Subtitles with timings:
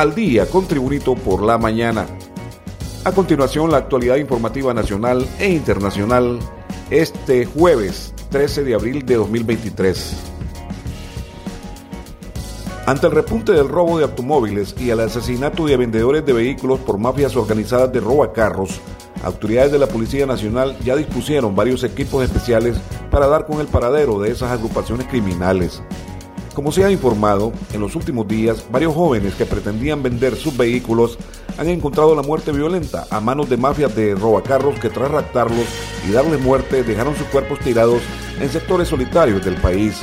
[0.00, 2.06] al día con Tribunito por la mañana.
[3.04, 6.38] A continuación, la actualidad informativa nacional e internacional
[6.88, 10.16] este jueves 13 de abril de 2023.
[12.86, 16.96] Ante el repunte del robo de automóviles y el asesinato de vendedores de vehículos por
[16.96, 18.80] mafias organizadas de robacarros,
[19.22, 22.78] autoridades de la Policía Nacional ya dispusieron varios equipos especiales
[23.10, 25.82] para dar con el paradero de esas agrupaciones criminales.
[26.54, 31.16] Como se ha informado, en los últimos días, varios jóvenes que pretendían vender sus vehículos
[31.56, 35.66] han encontrado la muerte violenta a manos de mafias de robacarros que tras raptarlos
[36.08, 38.02] y darles muerte dejaron sus cuerpos tirados
[38.40, 40.00] en sectores solitarios del país.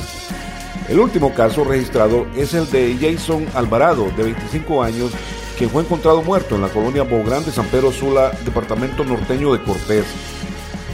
[0.87, 5.11] El último caso registrado es el de Jason Alvarado, de 25 años,
[5.57, 9.61] quien fue encontrado muerto en la colonia Bográn de San Pedro Sula, departamento norteño de
[9.63, 10.05] Cortés.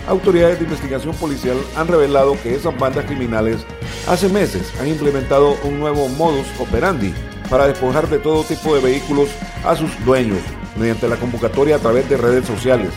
[0.08, 3.66] Autoridades de investigación policial han revelado que esas bandas criminales
[4.08, 7.14] hace meses han implementado un nuevo modus operandi
[7.50, 9.30] para despojar de todo tipo de vehículos
[9.64, 10.40] a sus dueños
[10.76, 12.90] mediante la convocatoria a través de redes sociales.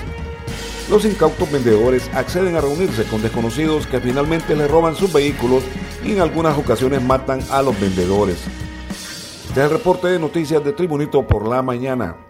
[0.91, 5.63] Los incautos vendedores acceden a reunirse con desconocidos que finalmente les roban sus vehículos
[6.05, 8.39] y en algunas ocasiones matan a los vendedores.
[9.49, 12.26] Este es el reporte de noticias de Tribunito por la mañana.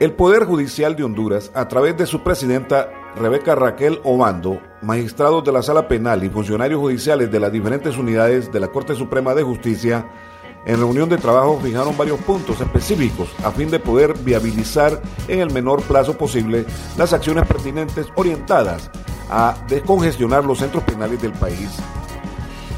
[0.00, 5.52] El Poder Judicial de Honduras, a través de su presidenta Rebeca Raquel Obando, magistrados de
[5.52, 9.42] la Sala Penal y funcionarios judiciales de las diferentes unidades de la Corte Suprema de
[9.42, 10.10] Justicia,
[10.64, 15.52] en reunión de trabajo fijaron varios puntos específicos a fin de poder viabilizar en el
[15.52, 16.64] menor plazo posible
[16.96, 18.90] las acciones pertinentes orientadas
[19.28, 21.76] a descongestionar los centros penales del país.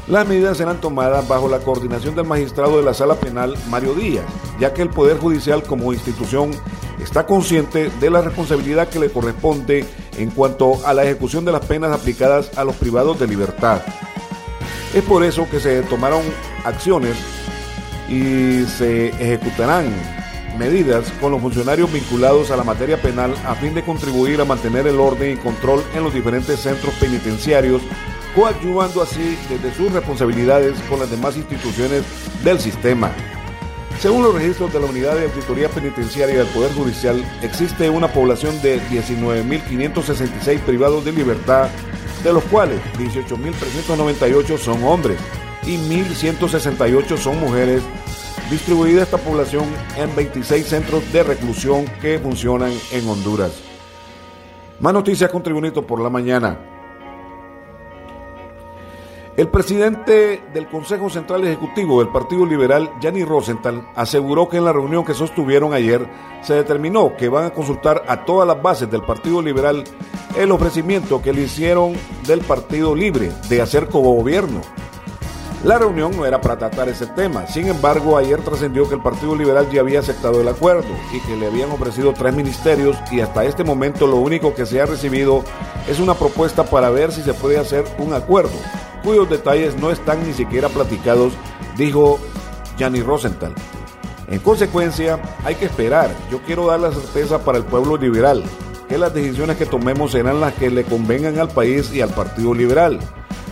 [0.07, 4.25] Las medidas serán tomadas bajo la coordinación del magistrado de la Sala Penal, Mario Díaz,
[4.59, 6.51] ya que el Poder Judicial como institución
[7.01, 9.85] está consciente de la responsabilidad que le corresponde
[10.17, 13.81] en cuanto a la ejecución de las penas aplicadas a los privados de libertad.
[14.93, 16.21] Es por eso que se tomaron
[16.65, 17.15] acciones
[18.09, 19.85] y se ejecutarán
[20.57, 24.85] medidas con los funcionarios vinculados a la materia penal a fin de contribuir a mantener
[24.85, 27.81] el orden y control en los diferentes centros penitenciarios,
[28.35, 32.03] coadyuvando así desde sus responsabilidades con las demás instituciones
[32.43, 33.11] del sistema.
[33.99, 38.61] Según los registros de la Unidad de Auditoría Penitenciaria del Poder Judicial, existe una población
[38.61, 41.69] de 19.566 privados de libertad,
[42.23, 45.17] de los cuales 18.398 son hombres
[45.65, 47.81] y 1.168 son mujeres,
[48.49, 49.65] distribuida esta población
[49.95, 53.53] en 26 centros de reclusión que funcionan en Honduras.
[54.79, 56.72] Más noticias con Tribunito por la mañana.
[59.35, 64.73] El presidente del Consejo Central Ejecutivo del Partido Liberal, Gianni Rosenthal, aseguró que en la
[64.73, 66.07] reunión que sostuvieron ayer
[66.43, 69.85] se determinó que van a consultar a todas las bases del Partido Liberal
[70.37, 71.93] el ofrecimiento que le hicieron
[72.27, 74.61] del Partido Libre de hacer como gobierno.
[75.63, 79.35] La reunión no era para tratar ese tema, sin embargo ayer trascendió que el Partido
[79.35, 83.45] Liberal ya había aceptado el acuerdo y que le habían ofrecido tres ministerios y hasta
[83.45, 85.43] este momento lo único que se ha recibido
[85.87, 88.51] es una propuesta para ver si se puede hacer un acuerdo
[89.03, 91.33] cuyos detalles no están ni siquiera platicados,
[91.77, 92.19] dijo
[92.77, 93.53] Gianni Rosenthal.
[94.27, 96.15] En consecuencia, hay que esperar.
[96.31, 98.43] Yo quiero dar la certeza para el pueblo liberal,
[98.87, 102.53] que las decisiones que tomemos serán las que le convengan al país y al Partido
[102.53, 102.99] Liberal.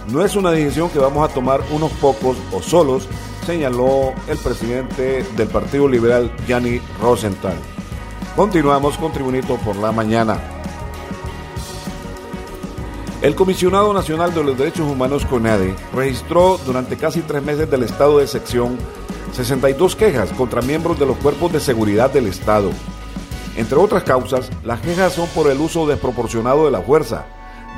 [0.07, 3.07] No es una decisión que vamos a tomar unos pocos o solos,
[3.45, 7.55] señaló el presidente del Partido Liberal, Gianni Rosenthal.
[8.35, 10.60] Continuamos con Tribunito por la mañana.
[13.21, 18.17] El Comisionado Nacional de los Derechos Humanos, CONADE, registró durante casi tres meses del estado
[18.17, 18.79] de sección
[19.33, 22.71] 62 quejas contra miembros de los cuerpos de seguridad del Estado.
[23.55, 27.25] Entre otras causas, las quejas son por el uso desproporcionado de la fuerza,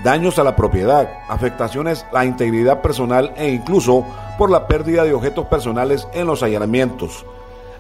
[0.02, 4.06] daños a la propiedad, afectaciones a la integridad personal e incluso
[4.38, 7.26] por la pérdida de objetos personales en los allanamientos.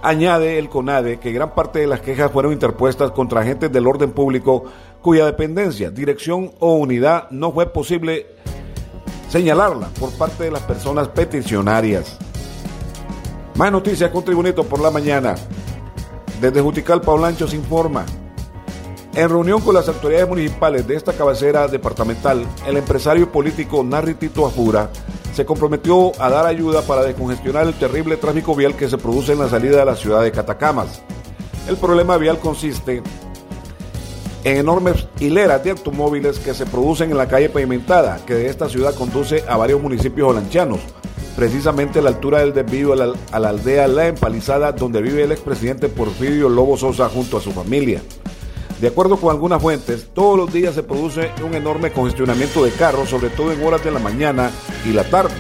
[0.06, 4.12] Añade el CONADE que gran parte de las quejas fueron interpuestas contra agentes del orden
[4.12, 4.66] público
[5.02, 8.28] cuya dependencia, dirección o unidad no fue posible
[9.30, 12.18] señalarla por parte de las personas peticionarias.
[13.56, 15.36] Más noticias con Tribunito por la mañana.
[16.42, 18.06] Desde Jutical, Paulancho se informa.
[19.16, 24.46] En reunión con las autoridades municipales de esta cabecera departamental, el empresario político Narri Tito
[24.46, 24.90] Ajura
[25.34, 29.40] se comprometió a dar ayuda para descongestionar el terrible tráfico vial que se produce en
[29.40, 31.02] la salida de la ciudad de Catacamas.
[31.68, 33.02] El problema vial consiste
[34.44, 38.70] en enormes hileras de automóviles que se producen en la calle pavimentada, que de esta
[38.70, 40.82] ciudad conduce a varios municipios holanchanos,
[41.36, 45.24] precisamente a la altura del desvío a la, a la aldea La Empalizada, donde vive
[45.24, 48.02] el expresidente Porfirio Lobo Sosa junto a su familia.
[48.84, 53.08] De acuerdo con algunas fuentes, todos los días se produce un enorme congestionamiento de carros,
[53.08, 54.52] sobre todo en horas de la mañana
[54.86, 55.36] y la tarde.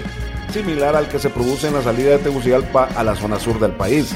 [0.54, 3.74] similar al que se produce en la salida de Tegucigalpa a la zona sur del
[3.74, 4.14] país.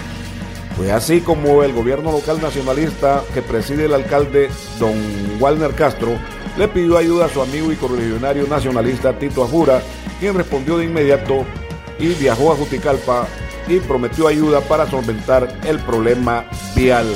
[0.77, 4.47] Fue así como el gobierno local nacionalista que preside el alcalde
[4.79, 4.95] don
[5.41, 6.11] Walner Castro
[6.57, 9.81] le pidió ayuda a su amigo y correligionario nacionalista Tito Ajura,
[10.21, 11.43] quien respondió de inmediato
[11.99, 13.27] y viajó a Juticalpa
[13.67, 17.07] y prometió ayuda para solventar el problema vial.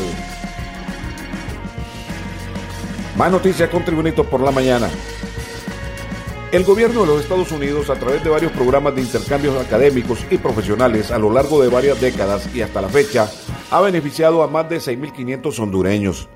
[3.21, 4.89] Más noticias con Tribunito por la mañana.
[6.51, 10.39] El gobierno de los Estados Unidos, a través de varios programas de intercambios académicos y
[10.39, 13.29] profesionales a lo largo de varias décadas y hasta la fecha,
[13.69, 16.29] ha beneficiado a más de 6.500 hondureños.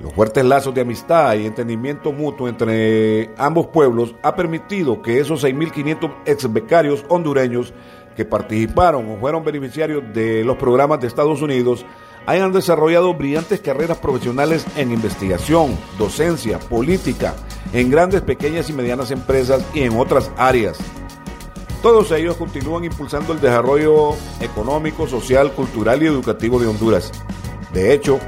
[0.00, 5.42] Los fuertes lazos de amistad y entendimiento mutuo entre ambos pueblos ha permitido que esos
[5.42, 7.74] 6.500 ex becarios hondureños
[8.14, 11.84] que participaron o fueron beneficiarios de los programas de Estados Unidos
[12.28, 17.34] hayan desarrollado brillantes carreras profesionales en investigación, docencia, política,
[17.72, 20.76] en grandes, pequeñas y medianas empresas y en otras áreas.
[21.80, 24.10] Todos ellos continúan impulsando el desarrollo
[24.40, 27.12] económico, social, cultural y educativo de Honduras.
[27.72, 28.20] De hecho,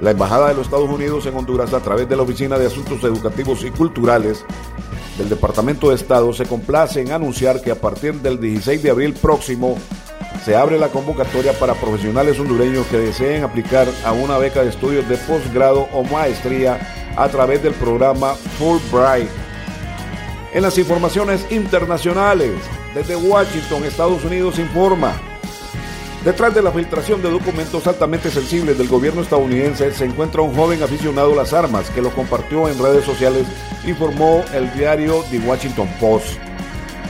[0.00, 3.04] la Embajada de los Estados Unidos en Honduras, a través de la Oficina de Asuntos
[3.04, 4.46] Educativos y Culturales
[5.18, 9.12] del Departamento de Estado, se complace en anunciar que a partir del 16 de abril
[9.12, 9.76] próximo
[10.44, 15.08] se abre la convocatoria para profesionales hondureños que deseen aplicar a una beca de estudios
[15.08, 16.80] de posgrado o maestría
[17.16, 19.28] a través del programa Fulbright.
[20.52, 22.52] En las informaciones internacionales,
[22.94, 25.12] desde Washington, Estados Unidos informa.
[26.24, 30.82] Detrás de la filtración de documentos altamente sensibles del gobierno estadounidense se encuentra un joven
[30.82, 33.46] aficionado a las armas que lo compartió en redes sociales,
[33.86, 36.51] informó el diario The Washington Post.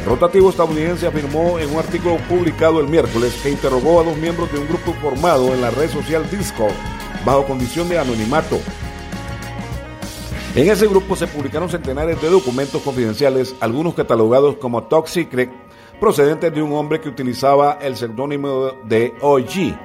[0.07, 4.59] Rotativo estadounidense afirmó en un artículo publicado el miércoles que interrogó a dos miembros de
[4.59, 6.73] un grupo formado en la red social Discord
[7.25, 8.59] bajo condición de anonimato.
[10.57, 15.51] En ese grupo se publicaron centenares de documentos confidenciales, algunos catalogados como top secret,
[16.01, 19.79] procedentes de un hombre que utilizaba el seudónimo de OG.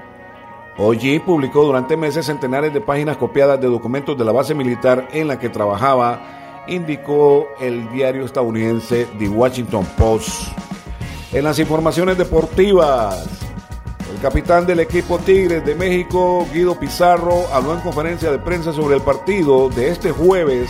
[0.79, 5.27] OG publicó durante meses centenares de páginas copiadas de documentos de la base militar en
[5.27, 10.29] la que trabajaba indicó el diario estadounidense The Washington Post.
[11.33, 13.27] En las informaciones deportivas,
[14.13, 18.95] el capitán del equipo Tigres de México, Guido Pizarro, habló en conferencia de prensa sobre
[18.95, 20.69] el partido de este jueves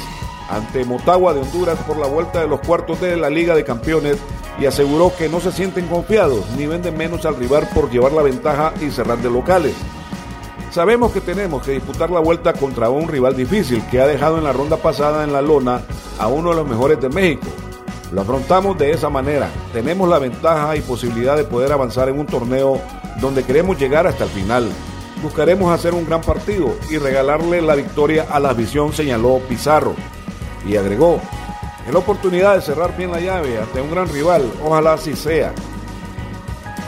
[0.50, 4.18] ante Motagua de Honduras por la vuelta de los cuartos de la Liga de Campeones
[4.60, 8.24] y aseguró que no se sienten confiados ni venden menos al rival por llevar la
[8.24, 9.76] ventaja y cerrar de locales.
[10.78, 14.44] Sabemos que tenemos que disputar la vuelta contra un rival difícil que ha dejado en
[14.44, 15.82] la ronda pasada en la lona
[16.20, 17.48] a uno de los mejores de México.
[18.12, 19.50] Lo afrontamos de esa manera.
[19.74, 22.80] Tenemos la ventaja y posibilidad de poder avanzar en un torneo
[23.20, 24.70] donde queremos llegar hasta el final.
[25.24, 29.96] Buscaremos hacer un gran partido y regalarle la victoria a la visión, señaló Pizarro.
[30.64, 31.20] Y agregó,
[31.88, 35.56] es la oportunidad de cerrar bien la llave ante un gran rival, ojalá así sea.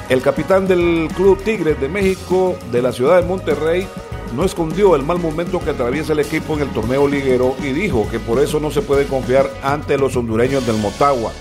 [0.10, 3.88] El capitán del Club Tigres de México de la ciudad de Monterrey
[4.36, 8.08] no escondió el mal momento que atraviesa el equipo en el torneo liguero y dijo
[8.10, 11.32] que por eso no se puede confiar ante los hondureños del Motagua.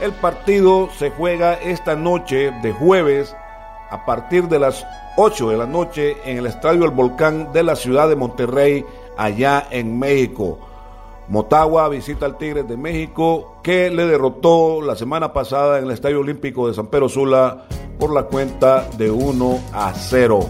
[0.00, 3.34] El partido se juega esta noche de jueves
[3.90, 7.74] a partir de las 8 de la noche en el Estadio El Volcán de la
[7.74, 8.84] ciudad de Monterrey,
[9.16, 10.60] allá en México.
[11.28, 16.20] Motagua visita al Tigres de México que le derrotó la semana pasada en el Estadio
[16.20, 17.66] Olímpico de San Pedro Sula
[17.98, 20.40] por la cuenta de 1 a 0.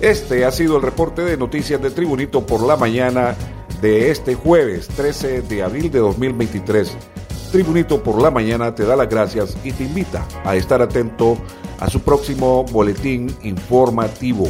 [0.00, 3.34] Este ha sido el reporte de noticias de Tribunito por la mañana
[3.80, 6.96] de este jueves 13 de abril de 2023.
[7.50, 11.36] Tribunito por la mañana te da las gracias y te invita a estar atento
[11.80, 14.48] a su próximo boletín informativo.